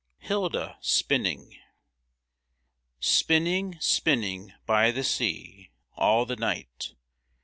[0.17, 1.59] HILDA, SPINNING
[2.99, 6.95] Spinning, spinning, by the sea, All the night